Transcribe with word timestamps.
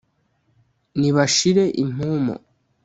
nibashire 0.99 1.63
impumu 1.83 2.33